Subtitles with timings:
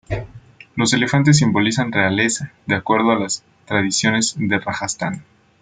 [0.75, 5.23] Los elefantes simbolizan realeza, de acuerdo a las tradiciones de Rajastán.